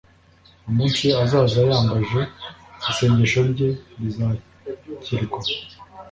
umunsi 0.69 1.05
azaba 1.23 1.45
yambaje, 1.71 2.21
isengesho 2.91 3.39
rye 3.51 3.69
rizakirwa 3.99 5.39